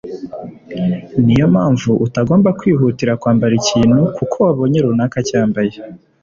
[1.25, 5.73] niyo mpamvu utagomba kwihutira kwambara ikintu kuko wabonye runaka acyambaye